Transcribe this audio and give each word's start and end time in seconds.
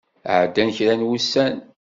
Ɛeddan 0.39 0.69
kra 0.75 0.93
n 0.95 1.07
wussan. 1.07 1.55